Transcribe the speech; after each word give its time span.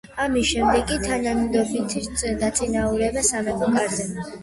ამის 0.21 0.45
შემდეგ 0.51 0.93
იგი 0.95 1.09
თანდათანობით 1.19 2.27
დაწინაურდა 2.43 3.27
სამეფო 3.33 3.73
კარზე. 3.81 4.13